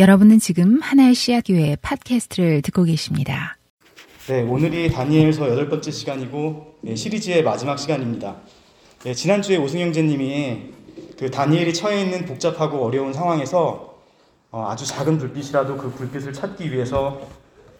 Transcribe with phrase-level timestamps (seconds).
[0.00, 3.58] 여러분은 지금 하나의 씨앗교회 팟캐스트를 듣고 계십니다.
[4.28, 8.36] 네, 오늘이 다니엘서 여덟 번째 시간이고 네, 시리즈의 마지막 시간입니다.
[9.04, 10.70] 네, 지난주에 오승영제님이
[11.18, 14.00] 그 다니엘이 처해 있는 복잡하고 어려운 상황에서
[14.50, 17.20] 어, 아주 작은 불빛이라도 그 불빛을 찾기 위해서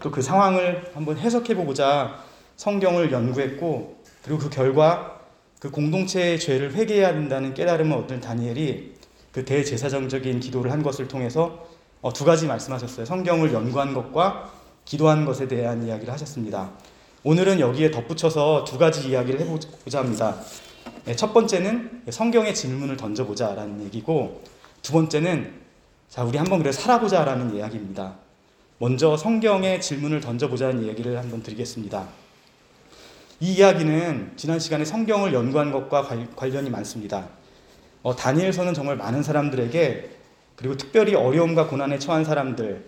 [0.02, 2.22] 또 그 상황을 한번 해석해 보고자
[2.56, 5.22] 성경을 연구했고 그리고 그 결과
[5.58, 8.92] 그 공동체의 죄를 회개해야 된다는 깨달음을 얻은 다니엘이
[9.32, 11.69] 그 대제사정적인 기도를 한 것을 통해서
[12.02, 13.04] 어, 두 가지 말씀하셨어요.
[13.04, 14.50] 성경을 연구한 것과
[14.86, 16.70] 기도한 것에 대한 이야기를 하셨습니다.
[17.22, 20.36] 오늘은 여기에 덧붙여서 두 가지 이야기를 해보자 합니다.
[21.04, 24.42] 네, 첫 번째는 성경의 질문을 던져보자 라는 얘기고
[24.80, 25.60] 두 번째는
[26.08, 28.14] 자 우리 한번 그래 살아보자 라는 이야기입니다.
[28.78, 32.08] 먼저 성경의 질문을 던져보자는 이야기를 한번 드리겠습니다.
[33.40, 37.28] 이 이야기는 지난 시간에 성경을 연구한 것과 관련이 많습니다.
[38.02, 40.19] 어, 다니엘서는 정말 많은 사람들에게
[40.60, 42.84] 그리고 특별히 어려움과 고난에 처한 사람들,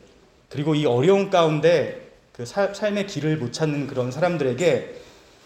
[0.50, 5.00] 그리고 이 어려움 가운데 그 사, 삶의 길을 못 찾는 그런 사람들에게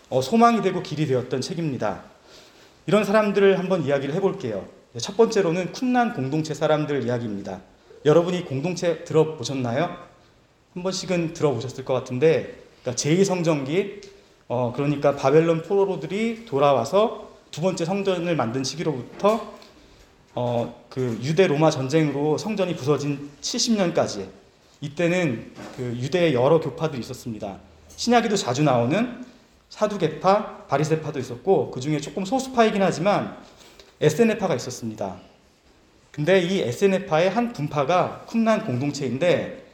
[0.08, 2.02] 어, 소망이 되고 길이 되었던 책입니다.
[2.86, 4.66] 이런 사람들을 한번 이야기를 해볼게요.
[4.98, 7.60] 첫 번째로는 쿰난 공동체 사람들 이야기입니다.
[8.04, 9.96] 여러분이 공동체 들어보셨나요?
[10.74, 14.02] 한 번씩은 들어보셨을 것 같은데, 그러니까 제2성전기,
[14.48, 19.54] 어, 그러니까 바벨론 포로들이 돌아와서 두 번째 성전을 만든 시기로부터
[20.38, 24.28] 어, 그 유대 로마 전쟁으로 성전이 부서진 70년까지
[24.82, 27.56] 이때는 그 유대의 여러 교파들이 있었습니다.
[27.96, 29.24] 신약에도 자주 나오는
[29.70, 33.38] 사두개파, 바리세파도 있었고 그 중에 조금 소수파이긴 하지만
[34.02, 35.16] 에세네파가 있었습니다.
[36.10, 39.64] 근데 이 에세네파의 한 분파가 쿰난 공동체인데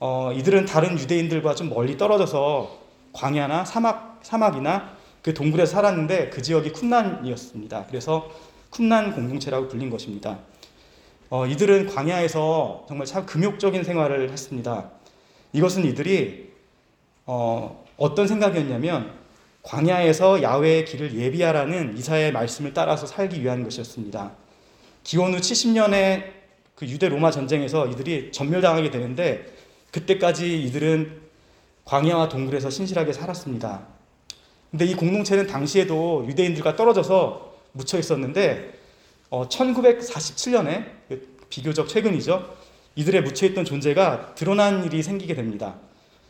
[0.00, 2.76] 어, 이들은 다른 유대인들과 좀 멀리 떨어져서
[3.12, 7.86] 광야나 사막 사막이나 그 동굴에서 살았는데 그 지역이 쿰난이었습니다.
[7.86, 8.28] 그래서
[8.70, 10.38] 쿰난 공동체라고 불린 것입니다.
[11.30, 14.90] 어, 이들은 광야에서 정말 참 금욕적인 생활을 했습니다.
[15.52, 16.52] 이것은 이들이
[17.26, 19.12] 어, 어떤 생각이었냐면
[19.62, 24.32] 광야에서 야외의 길을 예비하라는 이사의 말씀을 따라서 살기 위한 것이었습니다.
[25.04, 26.38] 기원 후 70년의
[26.74, 29.52] 그 유대 로마 전쟁에서 이들이 전멸당하게 되는데
[29.90, 31.20] 그때까지 이들은
[31.84, 33.86] 광야와 동굴에서 신실하게 살았습니다.
[34.70, 37.47] 근데 이 공동체는 당시에도 유대인들과 떨어져서
[37.78, 38.74] 묻혀 있었는데
[39.30, 40.84] 어, 1947년에
[41.48, 42.54] 비교적 최근이죠.
[42.96, 45.76] 이들의 묻혀 있던 존재가 드러난 일이 생기게 됩니다.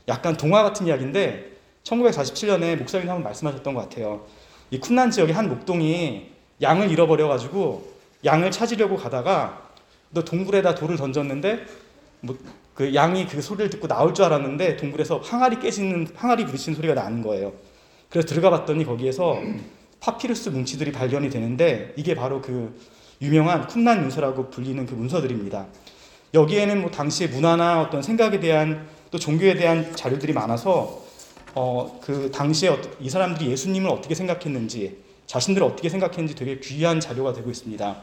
[0.06, 4.26] 약간 동화 같은 이야기인데 1947년에 목사님 한번 말씀하셨던 것 같아요.
[4.70, 6.30] 이 쿰난 지역의 한 목동이
[6.62, 7.92] 양을 잃어버려 가지고
[8.24, 9.68] 양을 찾으려고 가다가
[10.10, 11.64] 너 동굴에다 돌을 던졌는데
[12.20, 12.36] 뭐
[12.78, 17.22] 그 양이 그 소리를 듣고 나올 줄 알았는데 동굴에서 항아리 깨지는 항아리 부딪히는 소리가 나는
[17.22, 17.52] 거예요.
[18.08, 19.40] 그래서 들어가 봤더니 거기에서
[20.00, 22.78] 파피루스 뭉치들이 발견이 되는데 이게 바로 그
[23.20, 25.66] 유명한 쿰난 문서라고 불리는 그 문서들입니다.
[26.34, 31.02] 여기에는 뭐 당시의 문화나 어떤 생각에 대한 또 종교에 대한 자료들이 많아서
[31.54, 37.50] 어, 그 당시에 이 사람들이 예수님을 어떻게 생각했는지 자신들을 어떻게 생각했는지 되게 귀한 자료가 되고
[37.50, 37.96] 있습니다.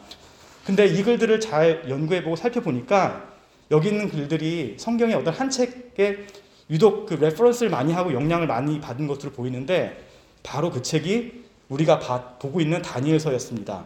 [0.66, 3.35] 근데 이 글들을 잘 연구해보고 살펴보니까
[3.72, 6.25] 여기 있는 글들이 성경의 어떤 한 책에
[6.69, 10.03] 유독 그 reference를 많이 하고 영향을 많이 받은 것으로 보이는데
[10.44, 13.86] 바로 그 책이 우리가 보고 있는 다니엘서였습니다.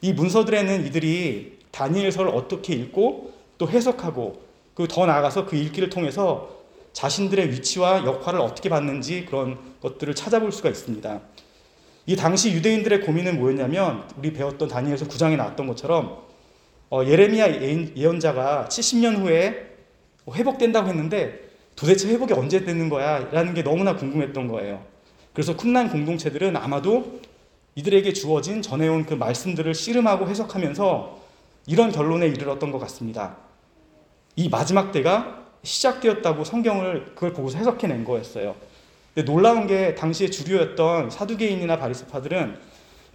[0.00, 4.42] 이 문서들에는 이들이 다니엘서를 어떻게 읽고 또 해석하고
[4.74, 6.54] 그더 나아가서 그 읽기를 통해서
[6.92, 11.20] 자신들의 위치와 역할을 어떻게 받는지 그런 것들을 찾아볼 수가 있습니다.
[12.06, 16.22] 이 당시 유대인들의 고민은 뭐였냐면 우리 배웠던 다니엘서 9장에 나왔던 것처럼
[16.90, 19.74] 어, 예레미야 예언자가 70년 후에
[20.30, 23.30] 회복된다고 했는데 도대체 회복이 언제 되는 거야?
[23.32, 24.93] 라는 게 너무나 궁금했던 거예요.
[25.34, 27.20] 그래서 쿰난 공동체들은 아마도
[27.74, 31.20] 이들에게 주어진 전해온 그 말씀들을 씨름하고 해석하면서
[31.66, 33.36] 이런 결론에 이르렀던 것 같습니다.
[34.36, 38.54] 이 마지막 때가 시작되었다고 성경을 그걸 보고서 해석해낸 거였어요.
[39.12, 42.58] 근데 놀라운 게 당시에 주류였던 사두개인이나 바리스파들은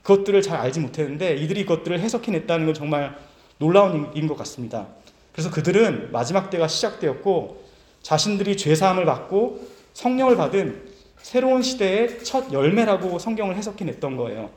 [0.03, 3.17] 그것들을 잘 알지 못했는데 이들이 그것들을 해석해냈다는 건 정말
[3.59, 4.87] 놀라운 일인 것 같습니다.
[5.31, 7.63] 그래서 그들은 마지막 때가 시작되었고
[8.01, 10.88] 자신들이 죄사함을 받고 성령을 받은
[11.21, 14.49] 새로운 시대의 첫 열매라고 성경을 해석해 냈던 거예요.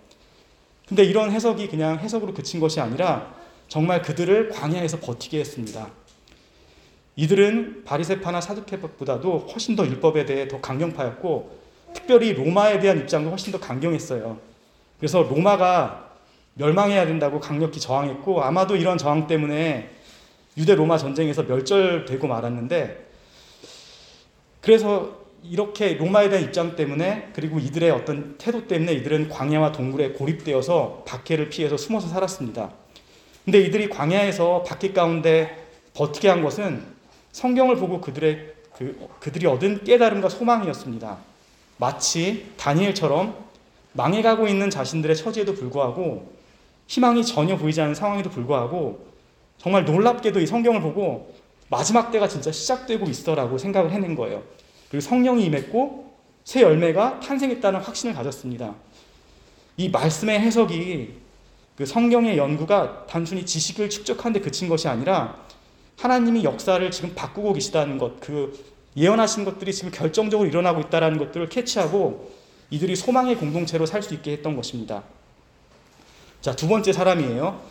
[0.88, 3.34] 근데 이런 해석이 그냥 해석으로 그친 것이 아니라
[3.68, 5.90] 정말 그들을 광야에서 버티게 했습니다.
[7.16, 11.60] 이들은 바리세파나 사두케파보다도 훨씬 더 율법에 대해 더 강경파였고
[11.94, 14.38] 특별히 로마에 대한 입장도 훨씬 더 강경했어요.
[14.98, 16.10] 그래서 로마가
[16.54, 19.90] 멸망해야 된다고 강력히 저항했고 아마도 이런 저항 때문에
[20.56, 23.06] 유대 로마 전쟁에서 멸절되고 말았는데
[24.60, 31.04] 그래서 이렇게 로마에 대한 입장 때문에 그리고 이들의 어떤 태도 때문에 이들은 광야와 동굴에 고립되어서
[31.06, 32.70] 박해를 피해서 숨어서 살았습니다.
[33.44, 36.82] 근데 이들이 광야에서 박해 가운데 버티게 한 것은
[37.32, 41.18] 성경을 보고 그들의 그, 그들이 얻은 깨달음과 소망이었습니다.
[41.78, 43.36] 마치 다니엘처럼
[43.94, 46.32] 망해가고 있는 자신들의 처지에도 불구하고
[46.86, 49.06] 희망이 전혀 보이지 않는 상황에도 불구하고
[49.58, 51.34] 정말 놀랍게도 이 성경을 보고
[51.68, 54.42] 마지막 때가 진짜 시작되고 있어라고 생각을 해낸 거예요.
[54.92, 56.12] 그리고 성령이 임했고
[56.44, 58.74] 새 열매가 탄생했다는 확신을 가졌습니다.
[59.78, 61.14] 이 말씀의 해석이
[61.76, 65.38] 그 성경의 연구가 단순히 지식을 축적하는 데 그친 것이 아니라
[65.96, 68.52] 하나님이 역사를 지금 바꾸고 계시다는 것, 그
[68.94, 72.30] 예언하신 것들이 지금 결정적으로 일어나고 있다는 것들을 캐치하고
[72.68, 75.04] 이들이 소망의 공동체로 살 수 있게 했던 것입니다.
[76.42, 77.62] 자, 두 번째 사람이에요.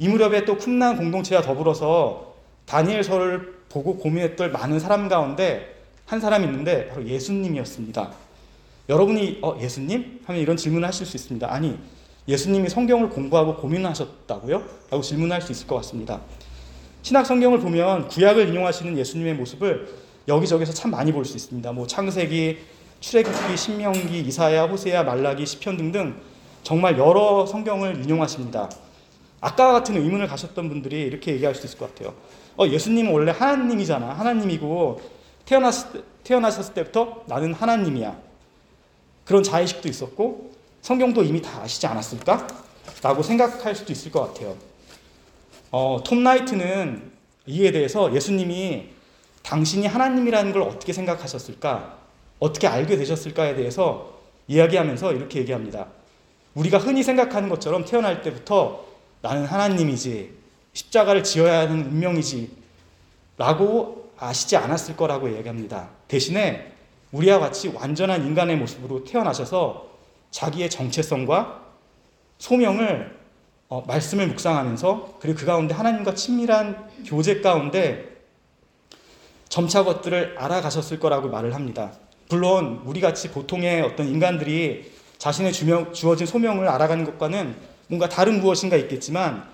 [0.00, 2.34] 이 무렵에 또 쿰난 공동체와 더불어서
[2.66, 5.73] 다니엘서를 보고 고민했던 많은 사람 가운데
[6.06, 8.12] 한 사람이 있는데 바로 예수님이었습니다.
[8.88, 10.20] 여러분이 어, 예수님?
[10.26, 11.50] 하면 이런 질문을 하실 수 있습니다.
[11.50, 11.78] 아니,
[12.28, 14.62] 예수님이 성경을 공부하고 고민하셨다고요?
[14.90, 16.20] 라고 질문할 수 있을 것 같습니다.
[17.02, 19.88] 신약 성경을 보면 구약을 인용하시는 예수님의 모습을
[20.28, 21.72] 여기저기서 참 많이 볼 수 있습니다.
[21.72, 22.58] 뭐 창세기,
[23.00, 26.16] 출애굽기, 신명기, 이사야, 호세야, 말라기, 시편 등등
[26.62, 28.70] 정말 여러 성경을 인용하십니다.
[29.40, 32.14] 아까와 같은 의문을 가셨던 분들이 이렇게 얘기할 수 있을 것 같아요.
[32.56, 34.14] 어, 예수님은 원래 하나님이잖아.
[34.14, 35.00] 하나님이고
[35.44, 38.16] 태어났을, 때, 태어나셨을 때부터 나는 하나님이야.
[39.24, 40.52] 그런 자의식도 있었고
[40.82, 42.46] 성경도 이미 다 아시지 않았을까?
[43.02, 44.56] 라고 생각할 수도 있을 것 같아요.
[45.70, 47.12] 어, 톰 나이트는
[47.46, 48.90] 이에 대해서 예수님이
[49.42, 51.98] 당신이 하나님이라는 걸 어떻게 생각하셨을까?
[52.38, 54.18] 어떻게 알게 되셨을까에 대해서
[54.48, 55.86] 이야기하면서 이렇게 얘기합니다.
[56.54, 58.84] 우리가 흔히 생각하는 것처럼 태어날 때부터
[59.22, 60.30] 나는 하나님이지,
[60.72, 62.50] 십자가를 지어야 하는 운명이지,
[63.36, 65.90] 라고 아시지 않았을 거라고 이야기합니다.
[66.08, 66.72] 대신에
[67.12, 69.88] 우리와 같이 완전한 인간의 모습으로 태어나셔서
[70.30, 71.62] 자기의 정체성과
[72.38, 73.16] 소명을
[73.68, 78.14] 어, 말씀을 묵상하면서 그리고 그 가운데 하나님과 친밀한 교제 가운데
[79.48, 81.92] 점차 것들을 알아가셨을 거라고 말을 합니다.
[82.28, 87.54] 물론 우리 같이 보통의 어떤 인간들이 자신의 주명, 주어진 소명을 알아가는 것과는
[87.88, 89.48] 뭔가 다른 무엇인가 있겠지만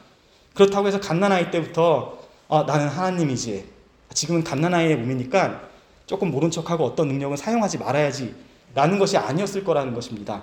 [0.55, 2.19] 그렇다고 해서 갓난아이 때부터
[2.49, 3.80] 어, 나는 하나님이지
[4.15, 5.69] 지금은 갓난아이의 몸이니까
[6.07, 8.35] 조금 모른 척하고 어떤 능력은 사용하지 말아야지
[8.75, 10.43] 라는 것이 아니었을 거라는 것입니다.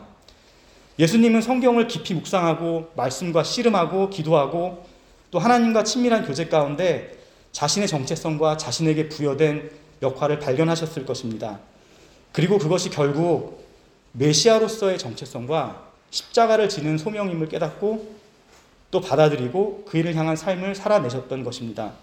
[0.99, 4.85] 예수님은 성경을 깊이 묵상하고 말씀과 씨름하고 기도하고
[5.29, 7.17] 또 하나님과 친밀한 교제 가운데
[7.51, 9.69] 자신의 정체성과 자신에게 부여된
[10.01, 11.59] 역할을 발견하셨을 것입니다.
[12.31, 13.65] 그리고 그것이 결국
[14.13, 18.15] 메시아로서의 정체성과 십자가를 지는 소명임을 깨닫고
[18.89, 21.93] 또 받아들이고 그 일을 향한 삶을 살아내셨던 것입니다.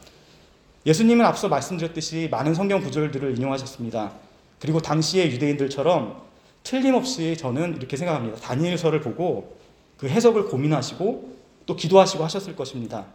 [0.87, 4.13] 예수님은 앞서 말씀드렸듯이 많은 성경 구절들을 인용하셨습니다.
[4.61, 6.23] 그리고 당시의 유대인들처럼
[6.63, 8.39] 틀림없이 저는 이렇게 생각합니다.
[8.39, 9.57] 다니엘서를 보고
[9.97, 11.35] 그 해석을 고민하시고
[11.67, 13.07] 또 기도하시고 하셨을 것입니다.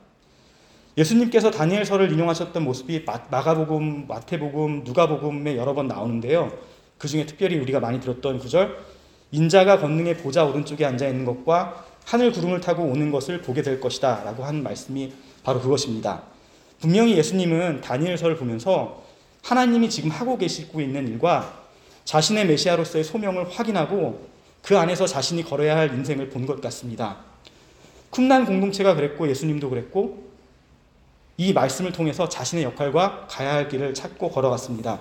[0.97, 6.51] 예수님께서 다니엘서를 인용하셨던 모습이 마가복음, 마태복음, 누가복음에 여러 번 나오는데요.
[6.97, 8.77] 그 중에 특별히 우리가 많이 들었던 구절,
[9.31, 14.23] 인자가 권능의 보좌 오른쪽에 앉아 있는 것과 하늘 구름을 타고 오는 것을 보게 될 것이다.
[14.23, 15.13] 라고 한 말씀이
[15.43, 16.23] 바로 그것입니다.
[16.79, 19.03] 분명히 예수님은 다니엘서를 보면서
[19.43, 21.59] 하나님이 지금 하고 계시고 있는 일과
[22.05, 24.27] 자신의 메시아로서의 소명을 확인하고
[24.61, 27.17] 그 안에서 자신이 걸어야 할 인생을 본 것 같습니다.
[28.11, 30.29] 쿰난 공동체가 그랬고 예수님도 그랬고
[31.37, 34.99] 이 말씀을 통해서 자신의 역할과 가야 할 길을 찾고 걸어갔습니다.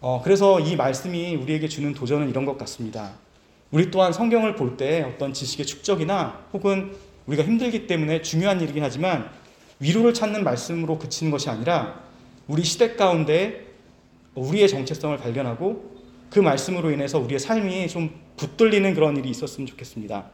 [0.00, 3.12] 어, 그래서 이 말씀이 우리에게 주는 도전은 이런 것 같습니다.
[3.70, 9.30] 우리 또한 성경을 볼 때 어떤 지식의 축적이나 혹은 우리가 힘들기 때문에 중요한 일이긴 하지만
[9.80, 12.00] 위로를 찾는 말씀으로 그치는 것이 아니라
[12.46, 13.66] 우리 시대 가운데
[14.34, 15.98] 우리의 정체성을 발견하고
[16.30, 20.26] 그 말씀으로 인해서 우리의 삶이 좀 붙들리는 그런 일이 있었으면 좋겠습니다.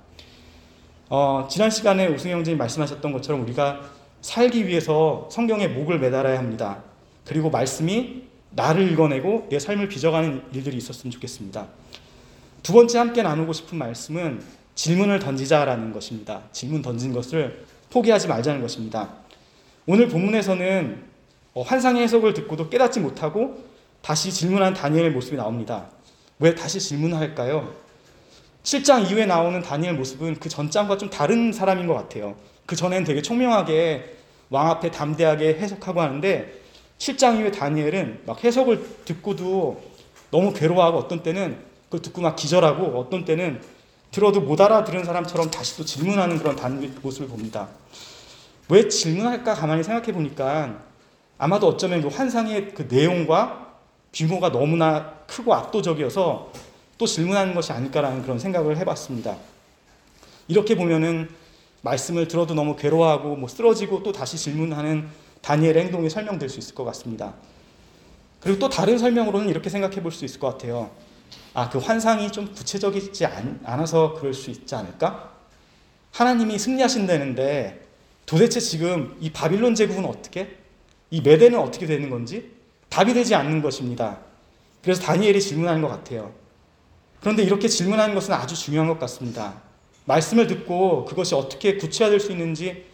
[1.08, 3.80] 어, 지난 시간에 우승 형제님 말씀하셨던 것처럼 우리가
[4.20, 6.82] 살기 위해서 성경에 목을 매달아야 합니다.
[7.26, 11.66] 그리고 말씀이 나를 읽어내고 내 삶을 빚어가는 일들이 있었으면 좋겠습니다.
[12.62, 14.42] 두 번째 함께 나누고 싶은 말씀은
[14.74, 16.42] 질문을 던지자라는 것입니다.
[16.52, 19.10] 질문 던진 것을 포기하지 말자는 것입니다.
[19.86, 21.02] 오늘 본문에서는
[21.52, 23.64] 어, 환상의 해석을 듣고도 깨닫지 못하고
[24.00, 25.88] 다시 질문한 다니엘의 모습이 나옵니다.
[26.38, 27.74] 왜 다시 질문할까요?
[28.62, 32.34] 7장 이후에 나오는 다니엘 모습은 그 전장과 좀 다른 사람인 것 같아요.
[32.64, 34.16] 그 전엔 되게 총명하게
[34.48, 36.60] 왕 앞에 담대하게 해석하고 하는데
[36.98, 39.82] 7장 이후에 다니엘은 막 해석을 듣고도
[40.30, 43.60] 너무 괴로워하고 어떤 때는 그걸 듣고 막 기절하고 어떤 때는
[44.10, 46.56] 들어도 못 알아들은 사람처럼 다시 또 질문하는 그런
[47.02, 47.68] 모습을 봅니다.
[48.68, 50.82] 왜 질문할까 가만히 생각해 보니까
[51.38, 53.74] 아마도 어쩌면 그 환상의 그 내용과
[54.12, 56.52] 규모가 너무나 크고 압도적이어서
[56.96, 59.36] 또 질문하는 것이 아닐까라는 그런 생각을 해봤습니다.
[60.48, 61.28] 이렇게 보면은
[61.82, 65.08] 말씀을 들어도 너무 괴로워하고 뭐 쓰러지고 또 다시 질문하는
[65.42, 67.34] 다니엘의 행동이 설명될 수 있을 것 같습니다.
[68.40, 70.90] 그리고 또 다른 설명으로는 이렇게 생각해 볼 수 있을 것 같아요.
[71.52, 75.32] 아, 그 환상이 좀 구체적이지 않, 아서 그럴 수 있지 않을까?
[76.12, 77.83] 하나님이 승리하신다는데
[78.26, 80.56] 도대체 지금 이 바빌론 제국은 어떻게?
[81.10, 82.50] 이 메대는 어떻게 되는 건지
[82.88, 84.18] 답이 되지 않는 것입니다.
[84.82, 86.32] 그래서 다니엘이 질문하는 것 같아요.
[87.20, 89.62] 그런데 이렇게 질문하는 것은 아주 중요한 것 같습니다.
[90.04, 92.84] 말씀을 듣고 그것이 어떻게 구체화될 수 있는지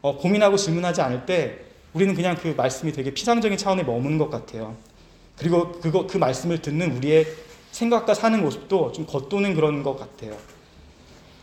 [0.00, 1.60] 어, 고민하고 질문하지 않을 때
[1.92, 4.76] 우리는 그냥 그 말씀이 되게 피상적인 차원에 머무는 것 같아요.
[5.36, 7.26] 그리고 그거 그 말씀을 듣는 우리의
[7.72, 10.36] 생각과 사는 모습도 좀 겉도는 그런 것 같아요.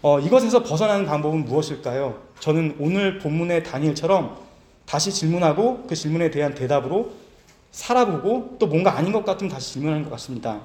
[0.01, 2.21] 어, 이것에서 벗어나는 방법은 무엇일까요?
[2.39, 4.37] 저는 오늘 본문의 다니엘처럼
[4.85, 7.13] 다시 질문하고 그 질문에 대한 대답으로
[7.71, 10.61] 살아보고 또 뭔가 아닌 것 같으면 다시 질문하는 것 같습니다.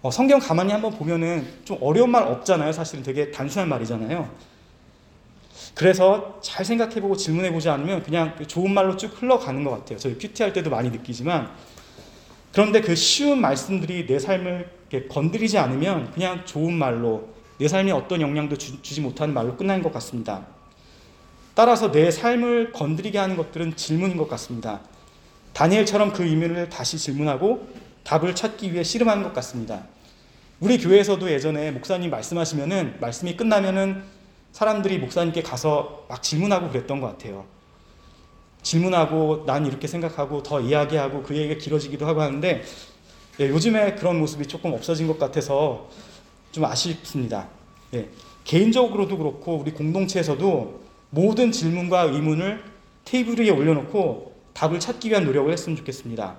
[0.00, 2.72] 어, 성경 가만히 한번 보면은 좀 어려운 말 없잖아요.
[2.72, 4.28] 사실은 되게 단순한 말이잖아요.
[5.74, 9.98] 그래서 잘 생각해보고 질문해보지 않으면 그냥 좋은 말로 쭉 흘러가는 것 같아요.
[9.98, 11.50] 저희 큐티 할 때도 많이 느끼지만
[12.52, 14.70] 그런데 그 쉬운 말씀들이 내 삶을
[15.08, 17.28] 건드리지 않으면 그냥 좋은 말로
[17.58, 20.46] 내 삶에 어떤 영향도 주, 지 못하는 말로 끝나는 것 같습니다.
[21.54, 24.80] 따라서 내 삶을 건드리게 하는 것들은 질문인 것 같습니다.
[25.54, 27.68] 다니엘처럼 그 의미를 다시 질문하고
[28.04, 29.84] 답을 찾기 위해 씨름하는 것 같습니다.
[30.60, 34.04] 우리 교회에서도 예전에 목사님 말씀하시면은 말씀이 끝나면은
[34.52, 37.46] 사람들이 목사님께 가서 막 질문하고 그랬던 것 같아요.
[38.62, 42.62] 질문하고 난 이렇게 생각하고 더 이야기하고 그 얘기가 길어지기도 하고 하는데
[43.40, 45.88] 예, 요즘에 그런 모습이 조금 없어진 것 같아서
[46.52, 47.48] 좀 아쉽습니다.
[47.94, 48.08] 예,
[48.44, 52.62] 개인적으로도 그렇고 우리 공동체에서도 모든 질문과 의문을
[53.04, 56.36] 테이블 위에 올려놓고 답을 찾기 위한 노력을 했으면 좋겠습니다.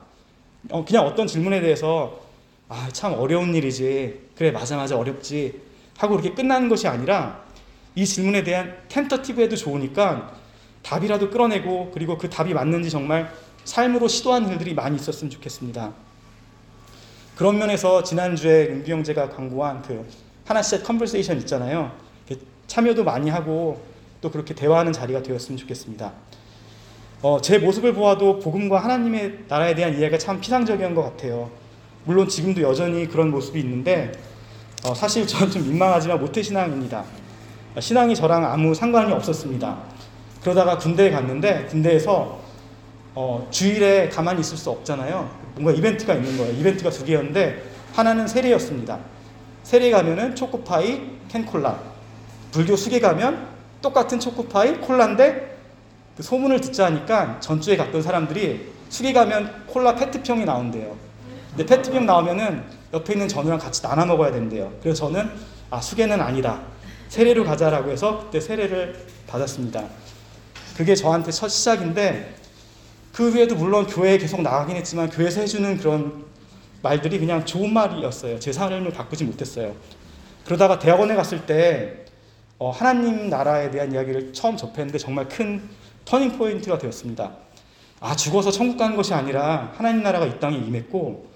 [0.71, 2.19] 어, 그냥 어떤 질문에 대해서
[2.67, 4.29] 아, 참 어려운 일이지.
[4.35, 5.59] 그래, 맞아, 맞아, 어렵지.
[5.97, 7.43] 하고 이렇게 끝나는 것이 아니라
[7.95, 10.35] 이 질문에 대한 텐터티브에도 좋으니까
[10.83, 13.33] 답이라도 끌어내고 그리고 그 답이 맞는지 정말
[13.65, 15.93] 삶으로 시도하는 일들이 많이 있었으면 좋겠습니다.
[17.39, 20.05] 그런 면에서 지난주에 윤기 형제가 광고한 그
[20.43, 21.89] 하나씩 conversation 있잖아요.
[22.67, 23.79] 참여도 많이 하고
[24.19, 26.11] 또 그렇게 대화하는 자리가 되었으면 좋겠습니다.
[27.21, 31.49] 어, 제 모습을 보아도 복음과 하나님의 나라에 대한 이해가 참 피상적인 것 같아요.
[32.03, 34.11] 물론 지금도 여전히 그런 모습이 있는데
[34.83, 37.05] 어, 사실 저는 좀 민망하지만 모태 신앙입니다.
[37.79, 39.77] 신앙이 저랑 아무 상관이 없었습니다.
[40.41, 42.37] 그러다가 군대에 갔는데 군대에서
[43.15, 45.38] 어, 주일에 가만히 있을 수 없잖아요.
[45.59, 46.53] 뭔가 이벤트가 있는 거예요.
[46.53, 47.63] 이벤트가 두 개였는데
[47.93, 48.99] 하나는 세례였습니다.
[49.63, 51.77] 세례 가면은 초코파이, 캔콜라.
[52.51, 53.47] 불교 수계 가면
[53.81, 55.57] 똑같은 초코파이, 콜라인데
[56.17, 60.95] 그 소문을 듣자 하니까 전주에 갔던 사람들이 수계 가면 콜라 페트병이 나온대요.
[61.49, 62.63] 근데 페트병 나오면은
[62.93, 64.71] 옆에 있는 전우랑 같이 나눠 먹어야 된대요.
[64.81, 65.29] 그래서 저는
[65.69, 66.61] 아 수계는 아니다.
[67.09, 68.95] 세례로 가자라고 해서 그때 세례를
[69.27, 69.83] 받았습니다.
[70.75, 72.38] 그게 저한테 첫 시작인데
[73.11, 76.25] 그 후에도 물론 교회에 계속 나가긴 했지만 교회에서 해주는 그런
[76.81, 78.39] 말들이 그냥 좋은 말이었어요.
[78.39, 79.75] 제 삶을 바꾸지 못했어요.
[80.45, 82.05] 그러다가 대학원에 갔을 때
[82.57, 85.61] 어, 하나님 나라에 대한 이야기를 처음 접했는데 정말 큰
[86.05, 87.31] 터닝 포인트가 되었습니다.
[88.01, 91.27] 아 죽어서 천국 가는 것이 아니라 하나님 나라가 이 땅에 임했고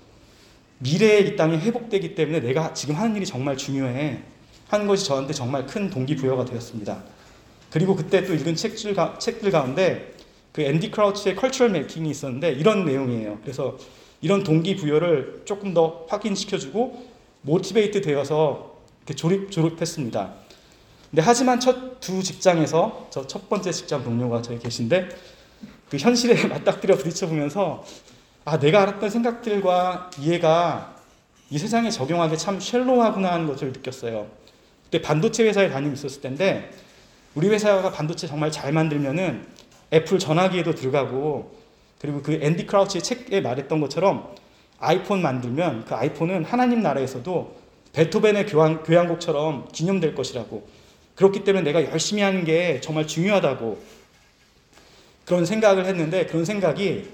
[0.79, 4.19] 미래에 이 땅이 회복되기 때문에 내가 지금 하는 일이 정말 중요해
[4.67, 7.03] 하는 것이 저한테 정말 큰 동기부여가 되었습니다.
[7.69, 10.12] 그리고 그때 또 읽은 책들, 가, 책들 가운데
[10.53, 13.39] 그 앤디 크라우치의 컬처럴 메이킹이 있었는데 이런 내용이에요.
[13.41, 13.77] 그래서
[14.21, 17.05] 이런 동기부여를 조금 더 확인시켜주고
[17.41, 18.77] 모티베이트 되어서
[19.15, 20.33] 졸입, 졸업했습니다.
[21.11, 25.07] 근데 하지만 첫 두 직장에서 저 첫 번째 직장 동료가 저희 계신데
[25.89, 27.83] 그 현실에 맞닥뜨려 부딪혀 보면서
[28.45, 30.97] 아 내가 알았던 생각들과 이해가
[31.49, 34.27] 이 세상에 적용하기 참 쉘로하구나 하는 것을 느꼈어요.
[34.85, 36.71] 그때 반도체 회사에 다니고 있었을 텐데
[37.35, 39.45] 우리 회사가 반도체 정말 잘 만들면은
[39.93, 41.55] 애플 전화기에도 들어가고
[41.99, 44.35] 그리고 그 앤디 크라우치의 책에 말했던 것처럼
[44.79, 47.55] 아이폰 만들면 그 아이폰은 하나님 나라에서도
[47.93, 50.67] 베토벤의 교향, 교향곡처럼 기념될 것이라고
[51.15, 53.81] 그렇기 때문에 내가 열심히 하는 게 정말 중요하다고
[55.25, 57.07] 그런 생각을 했는데 그런 생각이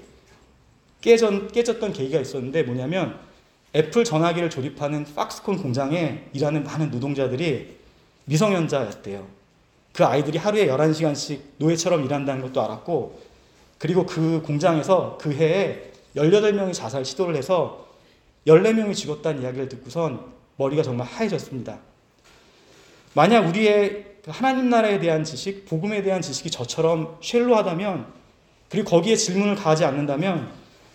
[1.00, 3.18] 깨졌, 깨졌던 계기가 있었는데 뭐냐면
[3.74, 7.76] 애플 전화기를 조립하는 팍스콘 공장에 일하는 많은 노동자들이
[8.24, 9.39] 미성년자였대요.
[10.00, 13.20] 그 아이들이 하루에 11시간씩 노예처럼 일한다는 것도 알았고,
[13.76, 17.86] 그리고 그 공장에서 그 해에 18명이 자살 시도를 해서
[18.46, 20.24] 14명이 죽었다는 이야기를 듣고선
[20.56, 21.80] 머리가 정말 하얘졌습니다.
[23.12, 28.06] 만약 우리의 그 하나님 나라에 대한 지식, 복음에 대한 지식이 저처럼 쉘로하다면,
[28.70, 30.48] 그리고 거기에 질문을 가하지 않는다면,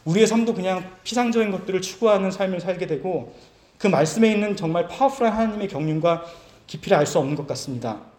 [0.05, 3.35] 우리의 삶도 그냥 피상적인 것들을 추구하는 삶을 살게 되고,
[3.77, 6.25] 그 말씀에 있는 정말 파워풀한 하나님의 경륜과
[6.65, 8.14] 깊이를 알 수 없는 것 같습니다.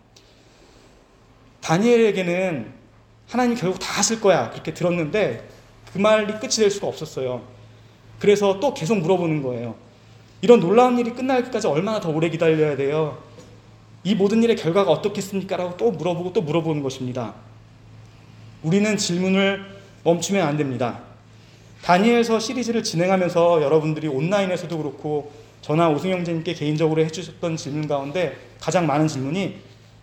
[1.66, 2.72] 다니엘에게는
[3.26, 4.50] 하나님 결국 다 하실 거야.
[4.50, 5.48] 그렇게 들었는데
[5.92, 7.42] 그 말이 끝이 될 수가 없었어요.
[8.20, 9.74] 그래서 또 계속 물어보는 거예요.
[10.42, 13.18] 이런 놀라운 일이 끝날 때까지 얼마나 더 오래 기다려야 돼요?
[14.04, 15.56] 이 모든 일의 결과가 어떻겠습니까?
[15.56, 17.34] 라고 또 물어보고 또 물어보는 것입니다.
[18.62, 19.64] 우리는 질문을
[20.04, 21.00] 멈추면 안 됩니다.
[21.82, 25.32] 다니엘서 시리즈를 진행하면서 여러분들이 온라인에서도 그렇고
[25.62, 29.56] 저나 오승영제님께 개인적으로 해주셨던 질문 가운데 가장 많은 질문이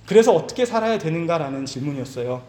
[0.05, 2.41] 그래서 어떻게 살아야 되는가라는 질문이었어요.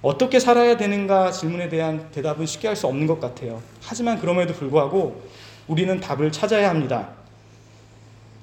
[0.00, 3.60] 어떻게 살아야 되는가 질문에 대한 대답은 쉽게 할 수 없는 것 같아요.
[3.82, 5.22] 하지만 그럼에도 불구하고
[5.66, 7.10] 우리는 답을 찾아야 합니다.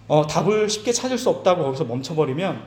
[0.07, 2.61] 어, 답을 쉽게 찾을 수 없다고 거기서 멈춰버리면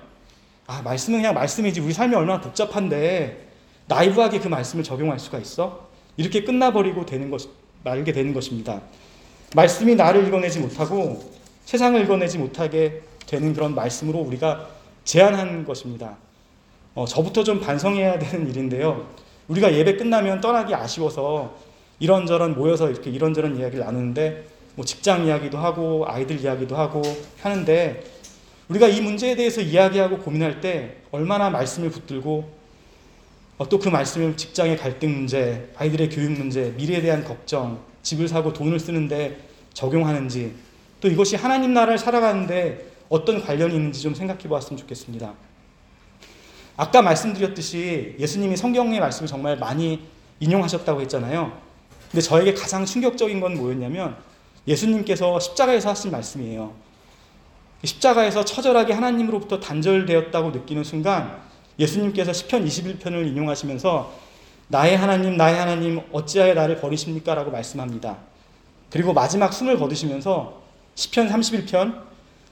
[0.66, 3.49] 아 말씀은 그냥 말씀이지 우리 삶이 얼마나 복잡한데
[3.87, 5.88] 나이브하게 그 말씀을 적용할 수가 있어?
[6.16, 7.49] 이렇게 끝나버리고 되는 것
[7.85, 8.80] 말게 되는 것입니다.
[9.54, 11.33] 말씀이 나를 읽어내지 못하고
[11.64, 14.77] 세상을 읽어내지 못하게 되는 그런 말씀으로 우리가
[15.08, 16.18] 제한한 것입니다.
[16.94, 19.08] 어, 저부터 좀 반성해야 되는 일인데요.
[19.48, 21.56] 우리가 예배 끝나면 떠나기 아쉬워서
[21.98, 27.00] 이런저런 모여서 이렇게 이런저런 이야기를 나누는데 뭐 직장 이야기도 하고 아이들 이야기도 하고
[27.40, 28.04] 하는데
[28.68, 32.52] 우리가 이 문제에 대해서 이야기하고 고민할 때 얼마나 말씀을 붙들고
[33.56, 38.78] 어, 또그 말씀을 직장의 갈등 문제, 아이들의 교육 문제, 미래에 대한 걱정, 집을 사고 돈을
[38.78, 39.38] 쓰는데
[39.72, 40.52] 적용하는지
[41.00, 45.34] 또 이것이 하나님 나라를 살아가는데 어떤 관련이 있는지 좀 생각해 보았으면 좋겠습니다.
[46.76, 50.06] 아까 말씀드렸듯이 예수님이 성경의 말씀을 정말 많이
[50.40, 51.52] 인용하셨다고 했잖아요.
[52.10, 54.16] 근데 저에게 가장 충격적인 건 뭐였냐면
[54.66, 56.72] 예수님께서 십자가에서 하신 말씀이에요.
[57.84, 61.40] 십자가에서 처절하게 하나님으로부터 단절되었다고 느끼는 순간
[61.78, 64.12] 예수님께서 시편 21편을 인용하시면서
[64.68, 67.34] 나의 하나님 나의 하나님 어찌하여 나를 버리십니까?
[67.34, 68.18] 라고 말씀합니다.
[68.90, 70.62] 그리고 마지막 숨을 거두시면서
[70.94, 72.07] 시편 31편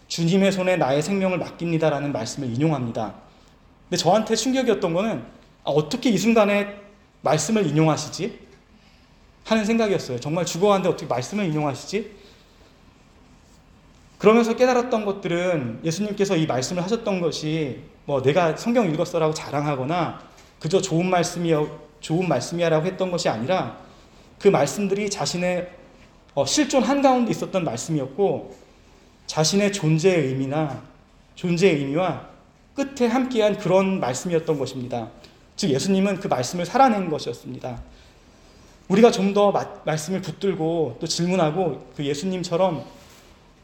[0.08, 3.14] 주님의 손에 나의 생명을 맡깁니다라는 말씀을 인용합니다.
[3.88, 5.24] 근데 저한테 충격이었던 거는
[5.64, 6.76] 아, 어떻게 이 순간에
[7.22, 8.46] 말씀을 인용하시지?
[9.44, 10.20] 하는 생각이었어요.
[10.20, 12.16] 정말 죽어가는데 어떻게 말씀을 인용하시지?
[14.18, 20.20] 그러면서 깨달았던 것들은 예수님께서 이 말씀을 하셨던 것이 뭐 내가 성경 읽었어라고 자랑하거나
[20.58, 23.78] 그저 좋은 말씀이요 좋은 말씀이야라고 했던 것이 아니라
[24.38, 25.70] 그 말씀들이 자신의
[26.34, 28.54] 어, 실존 한가운데 있었던 말씀이었고
[29.26, 30.82] 자신의 존재의 의미나
[31.34, 32.28] 존재의 의미와
[32.74, 35.08] 끝에 함께한 그런 말씀이었던 것입니다.
[35.56, 37.82] 즉 예수님은 그 말씀을 살아낸 것이었습니다.
[38.88, 39.52] 우리가 좀 더
[39.84, 42.84] 말씀을 붙들고 또 질문하고 그 예수님처럼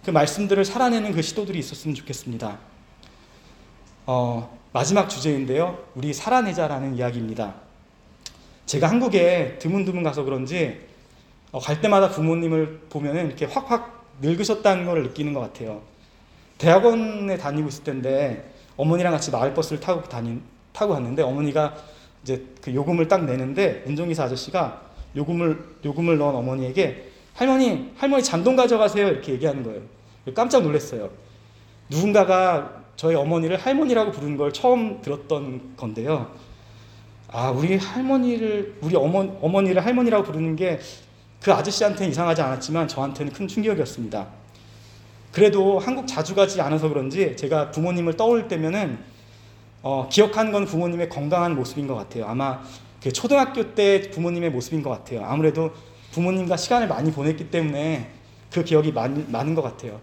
[0.05, 2.59] 그 말씀들을 살아내는 그 시도들이 있었으면 좋겠습니다.
[4.07, 5.79] 어, 마지막 주제인데요.
[5.95, 7.55] 우리 살아내자라는 이야기입니다.
[8.67, 10.81] 제가 한국에 드문드문 가서 그런지
[11.53, 15.83] 어, 갈 때마다 부모님을 보면 이렇게 확확 늙으셨다는 걸 느끼는 것 같아요.
[16.59, 21.75] 대학원에 다니고 있을 때인데 어머니랑 같이 마을 버스를 타고 다닌 타고 갔는데 어머니가
[22.23, 24.81] 이제 그 요금을 딱 내는데 운전기사 아저씨가
[25.17, 29.81] 요금을 요금을 넣은 어머니에게 할머니 할머니 잔돈 가져가세요 이렇게 얘기하는 거예요.
[30.35, 31.11] 깜짝 놀랐어요.
[31.89, 36.31] 누군가가 저희 어머니를 할머니라고 부르는 걸 처음 들었던 건데요.
[37.29, 40.79] 아 우리 할머니를 우리 어머 어머니를 할머니라고 부르는 게
[41.43, 44.27] 그 아저씨한테는 이상하지 않았지만 저한테는 큰 충격이었습니다.
[45.33, 48.99] 그래도 한국 자주 가지 않아서 그런지 제가 부모님을 떠올 때면은
[49.83, 52.27] 어, 기억하는 건 부모님의 건강한 모습인 것 같아요.
[52.27, 52.63] 아마
[53.03, 55.25] 그 초등학교 때 부모님의 모습인 것 같아요.
[55.25, 55.73] 아무래도
[56.13, 58.11] 부모님과 시간을 많이 보냈기 때문에
[58.53, 60.01] 그 기억이 많, 많은 것 같아요.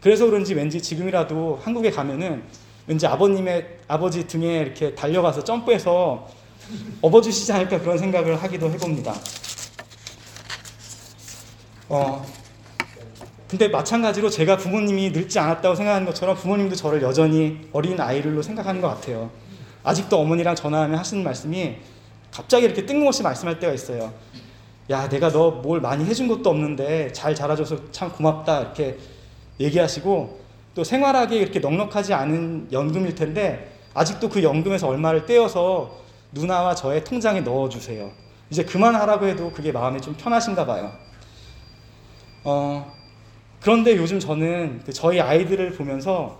[0.00, 2.44] 그래서 그런지 왠지 지금이라도 한국에 가면은
[2.86, 6.28] 왠지 아버님의 아버지 등에 이렇게 달려가서 점프해서
[7.00, 9.14] 업어주시지 않을까 그런 생각을 하기도 해봅니다.
[11.88, 12.24] 어,
[13.48, 18.88] 근데 마찬가지로 제가 부모님이 늙지 않았다고 생각하는 것처럼 부모님도 저를 여전히 어린 아이로 생각하는 것
[18.88, 19.30] 같아요.
[19.84, 21.76] 아직도 어머니랑 전화하면 하시는 말씀이
[22.32, 24.12] 갑자기 이렇게 뜬금없이 말씀할 때가 있어요.
[24.90, 28.98] 야, 내가 너 뭘 많이 해준 것도 없는데 잘 자라줘서 참 고맙다 이렇게
[29.60, 30.40] 얘기하시고
[30.74, 35.98] 또 생활하기에 이렇게 넉넉하지 않은 연금일 텐데 아직도 그 연금에서 얼마를 떼어서
[36.32, 38.10] 누나와 저의 통장에 넣어주세요.
[38.50, 40.92] 이제 그만하라고 해도 그게 마음이 좀 편하신가 봐요.
[42.48, 42.94] 어,
[43.60, 46.38] 그런데 요즘 저는 그 저희 아이들을 보면서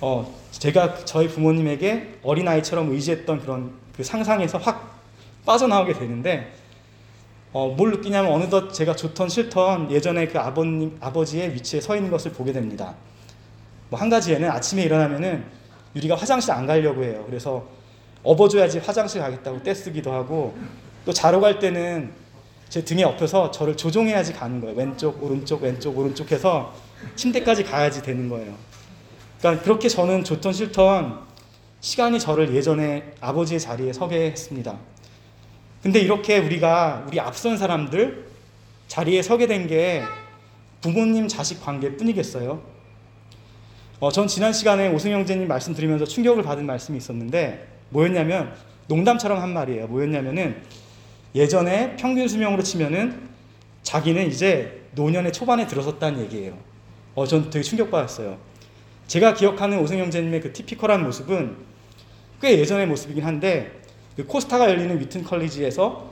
[0.00, 5.00] 어, 제가 저희 부모님에게 어린아이처럼 의지했던 그런 그 상상에서 확
[5.46, 6.52] 빠져나오게 되는데
[7.52, 12.32] 어, 뭘 느끼냐면 어느덧 제가 좋던 싫던 예전에 그 아버님, 아버지의 위치에 서 있는 것을
[12.32, 12.96] 보게 됩니다.
[13.88, 15.44] 뭐 한 가지에는 아침에 일어나면은
[15.94, 17.22] 유리가 화장실 안 가려고 해요.
[17.28, 17.64] 그래서
[18.24, 20.56] 업어줘야지 화장실 가겠다고 떼쓰기도 하고
[21.04, 22.10] 또 자러 갈 때는
[22.68, 24.76] 제 등에 엎여서 저를 조종해야지 가는 거예요.
[24.76, 26.74] 왼쪽, 오른쪽, 왼쪽, 오른쪽 해서
[27.14, 28.54] 침대까지 가야지 되는 거예요.
[29.38, 31.20] 그러니까 그렇게 저는 좋던 싫던
[31.80, 34.76] 시간이 저를 예전에 아버지의 자리에 서게 했습니다.
[35.82, 38.26] 근데 이렇게 우리가 우리 앞선 사람들
[38.88, 40.02] 자리에 서게 된 게
[40.80, 42.62] 부모님 자식 관계 뿐이겠어요?
[43.98, 48.54] 어, 전 지난 시간에 오승영 형제님 말씀 드리면서 충격을 받은 말씀이 있었는데 뭐였냐면
[48.88, 49.86] 농담처럼 한 말이에요.
[49.88, 50.62] 뭐였냐면은
[51.36, 53.20] 예전에 평균 수명으로 치면은
[53.82, 56.56] 자기는 이제 노년의 초반에 들어섰다는 얘기예요.
[57.14, 58.38] 어, 전 되게 충격받았어요.
[59.06, 61.56] 제가 기억하는 오승영 형제님의 그 typical한 모습은
[62.40, 63.70] 꽤 예전의 모습이긴 한데
[64.16, 66.10] 그 코스타가 열리는 Wheaton College에서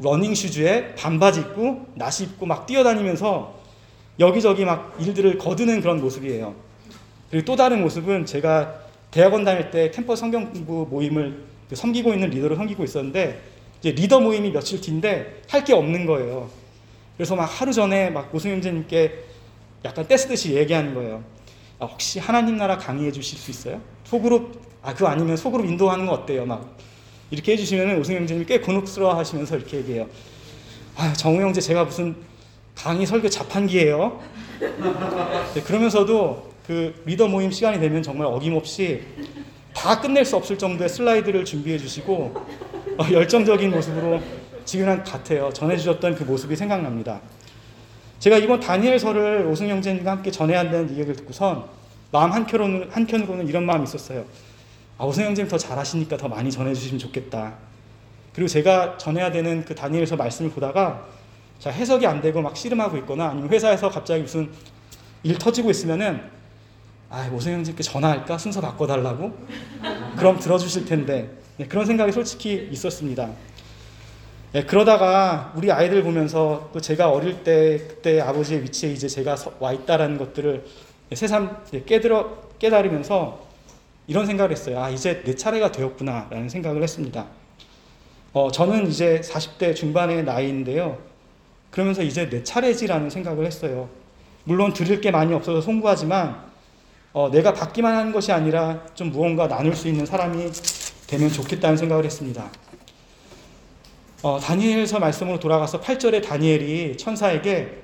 [0.00, 3.60] 러닝 슈즈에 반바지 입고 나시 입고 막 뛰어다니면서
[4.18, 6.56] 여기저기 막 일들을 거두는 그런 모습이에요.
[7.30, 8.80] 그리고 또 다른 모습은 제가
[9.12, 14.50] 대학원 다닐 때 캠퍼스 성경 공부 모임을 섬기고 있는 리더를 섬기고 있었는데 이제 리더 모임이
[14.50, 16.48] 며칠 뒤인데 할 게 없는 거예요.
[17.16, 19.24] 그래서 막 하루 전에 막 오승영제님께
[19.84, 21.22] 약간 떼쓰듯이 얘기하는 거예요.
[21.78, 23.80] 아, 혹시 하나님 나라 강의해 주실 수 있어요?
[24.04, 26.46] 소그룹 아 그거 아니면 소그룹 인도하는 거 어때요?
[26.46, 26.76] 막
[27.30, 30.06] 이렇게 해주시면 오승영제님이 꽤 곤혹스러워 하시면서 이렇게 얘기해요.
[30.96, 32.16] 아 정우 형제 제가 무슨
[32.74, 34.20] 강의 설교 자판기예요?
[35.54, 39.02] 네, 그러면서도 그 리더 모임 시간이 되면 정말 어김없이
[39.74, 42.75] 다 끝낼 수 없을 정도의 슬라이드를 준비해 주시고 어,
[43.10, 44.20] 열정적인 모습으로
[44.64, 45.50] 지금 같아요.
[45.52, 47.20] 전해주셨던 그 모습이 생각납니다.
[48.18, 51.64] 제가 이번 다니엘서를 오승 형제님과 함께 전해야 한다는 얘기를 듣고선
[52.10, 54.24] 마음 한켠으로는, 한켠으로는 이런 마음이 있었어요.
[54.98, 57.54] 아, 오승 형제님 더 잘하시니까 더 많이 전해주시면 좋겠다.
[58.32, 61.06] 그리고 제가 전해야 되는 그 다니엘서 말씀을 보다가
[61.58, 64.50] 자, 해석이 안 되고 막 씨름하고 있거나 아니면 회사에서 갑자기 무슨
[65.22, 66.22] 일 터지고 있으면은
[67.08, 68.36] 아, 오승 형제님께 전화할까?
[68.38, 69.36] 순서 바꿔달라고?
[70.16, 71.30] 그럼 들어주실 텐데.
[71.58, 73.30] 네, 그런 생각이 솔직히 있었습니다.
[74.52, 79.72] 네, 그러다가 우리 아이들 보면서 또 제가 어릴 때 그때 아버지의 위치에 이제 제가 와
[79.72, 80.66] 있다라는 것들을
[81.14, 83.46] 새삼 깨들어 깨달으면서
[84.06, 84.82] 이런 생각을 했어요.
[84.82, 87.26] 아 이제 내 차례가 되었구나라는 생각을 했습니다.
[88.34, 90.98] 어, 저는 이제 40대 중반의 나이인데요.
[91.70, 93.88] 그러면서 이제 내 차례지라는 생각을 했어요.
[94.44, 96.44] 물론 들을 게 많이 없어서 송구하지만
[97.14, 100.50] 어, 내가 받기만 하는 것이 아니라 좀 무언가 나눌 수 있는 사람이
[101.06, 102.50] 되면 좋겠다는 생각을 했습니다.
[104.22, 107.82] 어, 다니엘서 말씀으로 돌아가서 8절에 다니엘이 천사에게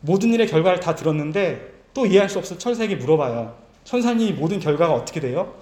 [0.00, 3.56] 모든 일의 결과를 다 들었는데 또 이해할 수 없어 천사에게 물어봐요.
[3.84, 5.54] 천사님이 모든 결과가 어떻게 돼요?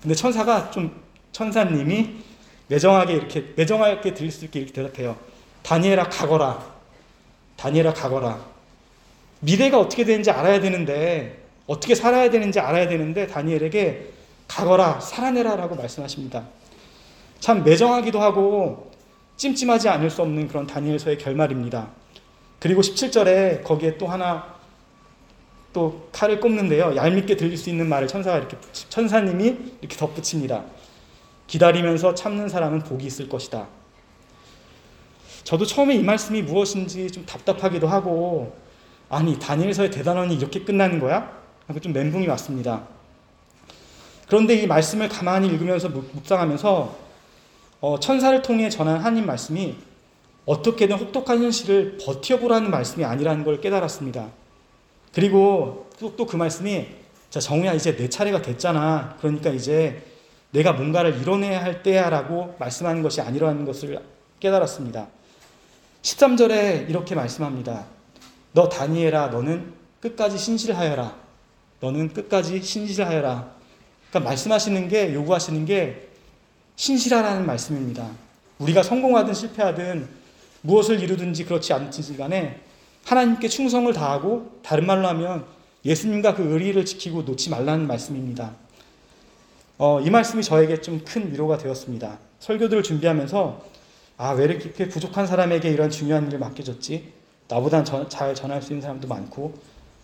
[0.00, 2.16] 근데 천사가 좀 천사님이
[2.68, 5.16] 매정하게 이렇게 매정하게 들릴 수 있게 이렇게 대답해요.
[5.62, 6.64] 다니엘아 가거라.
[7.56, 8.40] 다니엘아 가거라.
[9.40, 14.17] 미래가 어떻게 되는지 알아야 되는데 어떻게 살아야 되는지 알아야 되는데 다니엘에게
[14.48, 16.44] 가거라 살아내라 라고 말씀하십니다.
[17.38, 18.90] 참 매정하기도 하고
[19.36, 21.90] 찜찜하지 않을 수 없는 그런 다니엘서의 결말입니다.
[22.58, 24.58] 그리고 17절에 거기에 또 하나
[25.72, 26.96] 또 칼을 꼽는데요.
[26.96, 30.64] 얄밉게 들릴 수 있는 말을 천사가 이렇게 천사님이 이렇게 덧붙입니다.
[31.46, 33.68] 기다리면서 참는 사람은 복이 있을 것이다.
[35.44, 38.56] 저도 처음에 이 말씀이 무엇인지 좀 답답하기도 하고
[39.08, 41.38] 아니 다니엘서의 대단원이 이렇게 끝나는 거야?
[41.66, 42.86] 하고 좀 멘붕이 왔습니다.
[44.28, 46.96] 그런데 이 말씀을 가만히 읽으면서 묵상하면서
[47.80, 49.76] 어, 천사를 통해 전한 하나님 말씀이
[50.44, 54.28] 어떻게든 혹독한 현실을 버텨보라는 말씀이 아니라는 걸 깨달았습니다.
[55.12, 56.86] 그리고 또 그 말씀이
[57.30, 59.16] 자 정우야 이제 내 차례가 됐잖아.
[59.20, 60.02] 그러니까 이제
[60.50, 64.00] 내가 뭔가를 이뤄내야 할 때야라고 말씀하는 것이 아니라는 것을
[64.40, 65.08] 깨달았습니다.
[66.02, 67.84] 13절에 이렇게 말씀합니다.
[68.52, 71.14] 너 다니엘아 너는 끝까지 신실하여라.
[71.80, 73.57] 너는 끝까지 신실하여라.
[74.10, 76.08] 그러니까 말씀하시는 게 요구하시는 게
[76.76, 78.10] 신실하라는 말씀입니다.
[78.58, 80.08] 우리가 성공하든 실패하든
[80.62, 82.60] 무엇을 이루든지 그렇지 않든지 간에
[83.04, 85.44] 하나님께 충성을 다하고 다른 말로 하면
[85.84, 88.54] 예수님과 그 의리를 지키고 놓지 말라는 말씀입니다.
[89.78, 92.18] 어, 이 말씀이 저에게 좀 큰 위로가 되었습니다.
[92.40, 93.64] 설교들을 준비하면서
[94.16, 97.12] 아, 왜 이렇게 부족한 사람에게 이런 중요한 일을 맡겨졌지?
[97.46, 99.54] 나보다 잘 전할 수 있는 사람도 많고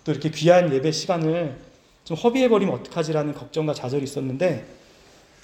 [0.05, 1.59] 또 이렇게 귀한 예배 시간을
[2.05, 4.67] 좀 허비해버리면 어떡하지라는 걱정과 좌절이 있었는데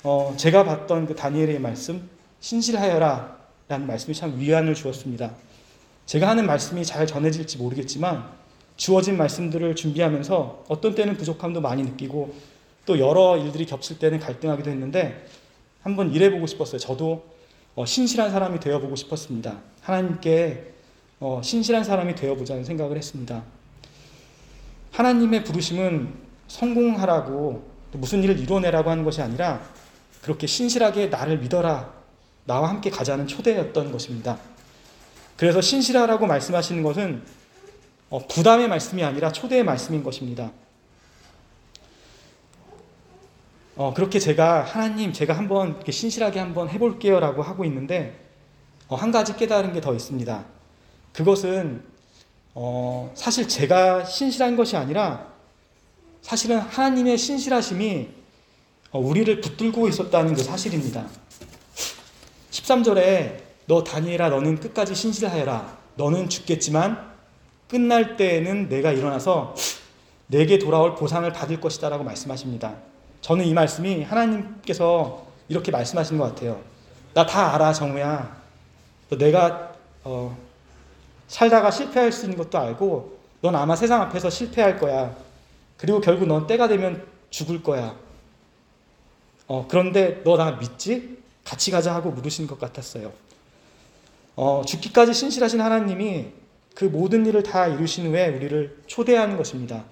[0.02, 2.08] 어, 제가 봤던 그 다니엘의 말씀,
[2.40, 5.32] 신실하여라 라는 말씀이 참 위안을 주었습니다.
[6.06, 8.28] 제가 하는 말씀이 잘 전해질지 모르겠지만
[8.76, 12.34] 주어진 말씀들을 준비하면서 어떤 때는 부족함도 많이 느끼고
[12.86, 15.26] 또 여러 일들이 겹칠 때는 갈등하기도 했는데
[15.82, 16.78] 한번 일해보고 싶었어요.
[16.78, 17.24] 저도
[17.74, 19.60] 어, 신실한 사람이 되어보고 싶었습니다.
[19.82, 20.72] 하나님께
[21.20, 23.44] 어, 신실한 사람이 되어보자는 생각을 했습니다.
[24.92, 29.60] 하나님의 부르심은 성공하라고 무슨 일을 이뤄내라고 하는 것이 아니라
[30.20, 31.92] 그렇게 신실하게 나를 믿어라.
[32.44, 34.36] 나와 함께 가자는 초대였던 것입니다.
[35.36, 37.22] 그래서 신실하라고 말씀하시는 것은
[38.10, 40.50] 어, 부담의 말씀이 아니라 초대의 말씀인 것입니다.
[43.76, 48.18] 어, 그렇게 제가 하나님 제가 한번 이렇게 신실하게 한번 해볼게요 라고 하고 있는데
[48.88, 50.44] 어, 한 가지 깨달은 게 더 있습니다.
[51.12, 51.84] 그것은
[52.54, 55.29] 어, 사실 제가 신실한 것이 아니라
[56.22, 58.08] 사실은 하나님의 신실하심이
[58.92, 61.06] 어, 우리를 붙들고 있었다는 그 사실입니다.
[62.50, 65.78] 13절에 너 다니엘아 너는 끝까지 신실하여라.
[65.96, 67.10] 너는 죽겠지만
[67.68, 69.54] 끝날 때에는 내가 일어나서
[70.26, 72.74] 내게 돌아올 보상을 받을 것이다라고 말씀하십니다.
[73.20, 76.60] 저는 이 말씀이 하나님께서 이렇게 말씀하시는 것 같아요.
[77.14, 78.40] 나 다 알아 정우야.
[79.18, 79.72] 내가
[80.04, 80.36] 어,
[81.28, 85.14] 살다가 실패할 수 있는 것도 알고 넌 아마 세상 앞에서 실패할 거야.
[85.80, 87.96] 그리고 결국 넌 때가 되면 죽을 거야.
[89.46, 91.18] 어, 그런데 너 나 믿지?
[91.42, 93.12] 같이 가자 하고 물으신 것 같았어요.
[94.36, 96.26] 어, 죽기까지 신실하신 하나님이
[96.74, 99.84] 그 모든 일을 다 이루신 후에 우리를 초대하는 것입니다.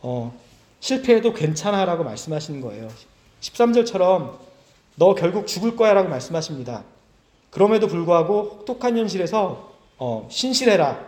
[0.00, 0.34] 어,
[0.80, 2.88] 실패해도 괜찮아 라고 말씀하시는 거예요.
[3.42, 4.38] 13절처럼
[4.96, 6.82] 너 결국 죽을 거야 라고 말씀하십니다.
[7.50, 10.98] 그럼에도 불구하고 혹독한 현실에서 어, 신실해라.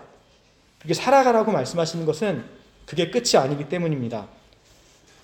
[0.81, 2.62] 그렇게 살아가라고 말씀하시는 것은
[2.93, 4.29] 그게 끝이 아니기 때문입니다.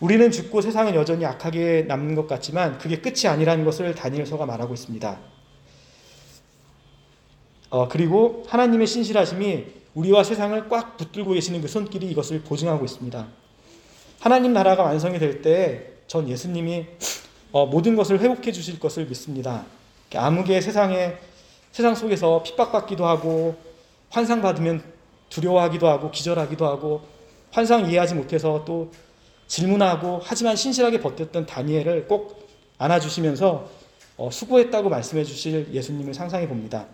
[0.01, 5.19] 우리는 죽고 세상은 여전히 악하게 남는 것 같지만 그게 끝이 아니라는 것을 다니엘서가 말하고 있습니다.
[7.69, 13.27] 어, 그리고 하나님의 신실하심이 우리와 세상을 꽉 붙들고 계시는 그 손길이 이것을 보증하고 있습니다.
[14.21, 16.87] 하나님 나라가 완성이 될 때 전 예수님이
[17.53, 19.67] 어, 모든 것을 회복해 주실 것을 믿습니다.
[20.15, 21.17] 아무개 세상에
[21.71, 23.57] 세상 속에서 핍박받기도 하고
[24.09, 24.83] 환상 받으면
[25.29, 27.18] 두려워하기도 하고 기절하기도 하고
[27.51, 28.91] 환상 이해하지 못해서 또
[29.47, 33.69] 질문하고 하지만 신실하게 버텼던 다니엘을 꼭 안아주시면서
[34.19, 36.87] 어, 수고했다고 말씀해 주실 예수님을 상상해 봅니다.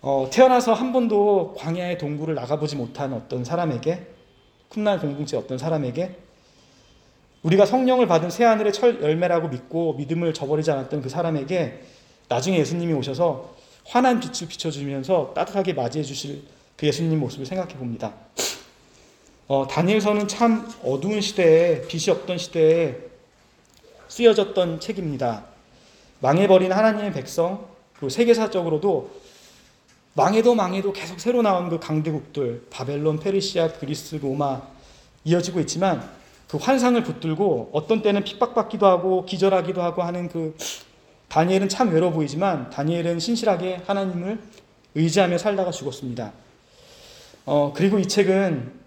[0.00, 4.06] 어, 태어나서 한 번도 광야의 동굴을 나가보지 못한 어떤 사람에게
[4.70, 6.16] 쿰난 공동체 어떤 사람에게
[7.42, 11.82] 우리가 성령을 받은 새하늘의 철 열매라고 믿고 믿음을 저버리지 않았던 그 사람에게
[12.28, 16.42] 나중에 예수님이 오셔서 환한 빛을 비춰주면서 따뜻하게 맞이해 주실
[16.76, 18.14] 그 예수님 모습을 생각해 봅니다.
[19.52, 22.96] 어, 다니엘서는 참 어두운 시대에 빛이 없던 시대에
[24.08, 25.44] 쓰여졌던 책입니다.
[26.20, 29.10] 망해버린 하나님의 백성 그리고 세계사적으로도
[30.14, 34.62] 망해도 망해도 계속 새로 나온 그 강대국들 바벨론, 페르시아, 그리스, 로마
[35.24, 36.08] 이어지고 있지만
[36.48, 40.56] 그 환상을 붙들고 어떤 때는 핍박받기도 하고 기절하기도 하고 하는 그
[41.28, 44.38] 다니엘은 참 외로 보이지만 다니엘은 신실하게 하나님을
[44.94, 46.32] 의지하며 살다가 죽었습니다.
[47.44, 48.80] 어, 그리고 이 책은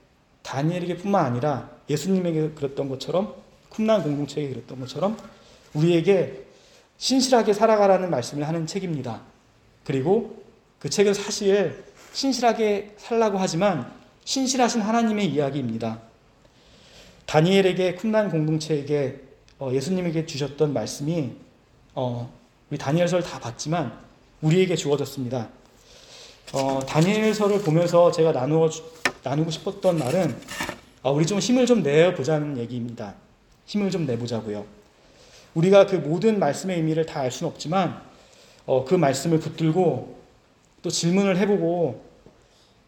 [0.45, 3.35] 다니엘에게뿐만 아니라 예수님에게 그랬던 것처럼
[3.71, 5.17] 쿰난 공동체에게 그랬던 것처럼
[5.73, 6.45] 우리에게
[6.97, 9.21] 신실하게 살아가라는 말씀을 하는 책입니다.
[9.83, 10.43] 그리고
[10.79, 13.91] 그 책은 사실 신실하게 살라고 하지만
[14.23, 15.99] 신실하신 하나님의 이야기입니다.
[17.25, 19.21] 다니엘에게 쿰난 공동체에게
[19.57, 21.31] 어, 예수님에게 주셨던 말씀이
[21.95, 22.31] 어,
[22.69, 23.97] 우리 다니엘서를 다 봤지만
[24.41, 25.49] 우리에게 주어졌습니다.
[26.53, 28.69] 어, 다니엘서를 보면서 제가 나누어
[29.25, 30.37] 나누고 싶었던 말은
[31.01, 33.15] 어, 우리 좀 힘을 좀 내보자는 얘기입니다.
[33.65, 34.65] 힘을 좀 내보자고요.
[35.55, 38.01] 우리가 그 모든 말씀의 의미를 다 알 수는 없지만
[38.67, 40.15] 어, 그 말씀을 붙들고
[40.83, 42.05] 또 질문을 해보고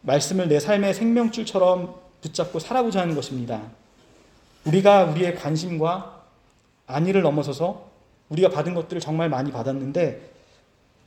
[0.02, 3.64] 말씀을 내 삶의 생명줄처럼 붙잡고 살아보자 하는 것입니다.
[4.66, 6.24] 우리가 우리의 관심과
[6.86, 7.90] 안위를 넘어서서
[8.30, 10.22] 우리가 받은 것들을 정말 많이 받았는데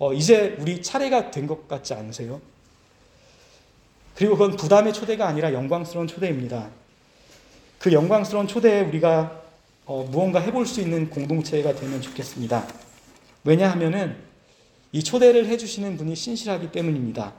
[0.01, 2.41] 어, 이제 우리 차례가 된 것 같지 않으세요?
[4.21, 6.69] 그리고 그건 부담의 초대가 아니라 영광스러운 초대입니다.
[7.79, 9.41] 그 영광스러운 초대에 우리가
[9.87, 12.67] 어, 무언가 해볼 수 있는 공동체가 되면 좋겠습니다.
[13.45, 14.19] 왜냐하면은
[14.93, 17.33] 이 초대를 해주시는 분이 신실하기 때문입니다.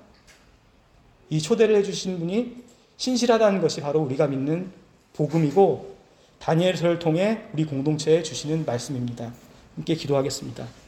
[1.30, 2.64] 이 초대를 해주신 분이
[2.98, 4.72] 신실하다는 것이 바로 우리가 믿는
[5.14, 5.96] 복음이고
[6.40, 9.32] 다니엘서를 통해 우리 공동체에 주시는 말씀입니다.
[9.76, 10.81] 함께 기도하겠습니다.